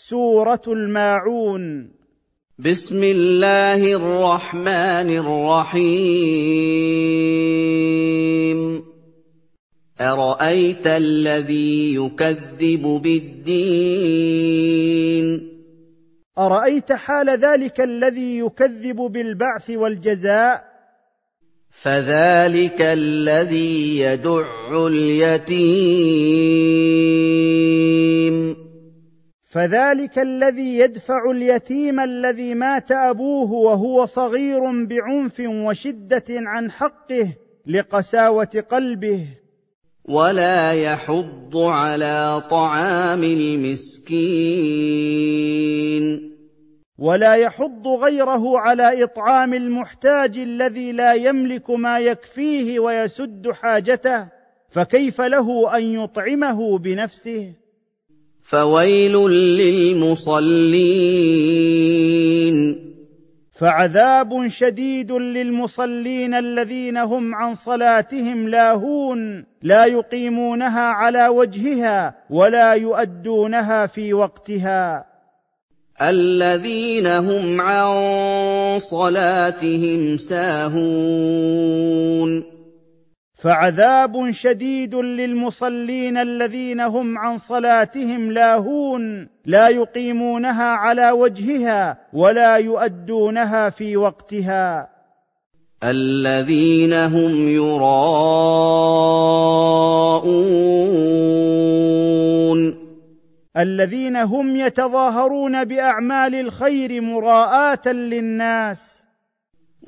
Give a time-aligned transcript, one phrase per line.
[0.00, 1.90] سورة الماعون.
[2.58, 6.38] بسم الله الرحمن الرحيم.
[10.00, 14.38] أرأيت الذي يكذب بالدين؟
[16.38, 20.64] أرأيت حال ذلك الذي يكذب بالبعث والجزاء؟
[21.70, 26.58] فذلك الذي يدع اليتيم.
[29.58, 37.34] فذلك الذي يدفع اليتيم الذي مات أبوه وهو صغير بعنف وشدة عن حقه
[37.66, 39.26] لقساوة قلبه.
[40.04, 44.18] ولا يحض على طعام المسكين.
[46.98, 54.28] ولا يحض غيره على إطعام المحتاج الذي لا يملك ما يكفيه ويسد حاجته
[54.68, 57.54] فكيف له أن يطعمه بنفسه؟
[58.48, 60.48] فويل للمصلين.
[63.52, 74.12] فعذاب شديد للمصلين الذين هم عن صلاتهم لاهون لا يقيمونها على وجهها ولا يؤدونها في
[74.12, 75.06] وقتها.
[76.02, 77.88] الذين هم عن
[78.78, 80.98] صلاتهم ساهون.
[83.38, 93.96] فعذاب شديد للمصلين الذين هم عن صلاتهم لاهون لا يقيمونها على وجهها ولا يؤدونها في
[93.96, 94.90] وقتها.
[95.84, 98.18] الذين هم يراءون.
[103.56, 109.07] الذين هم يتظاهرون بأعمال الخير مراءة للناس.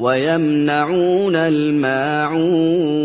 [0.00, 3.00] ويمنعون الماعون.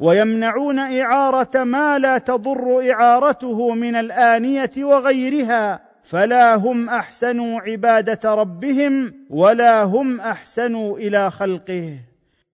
[0.00, 9.82] ويمنعون إعارة ما لا تضر إعارته من الآنية وغيرها فلا هم أحسنوا عبادة ربهم ولا
[9.82, 12.07] هم أحسنوا إلى خلقه.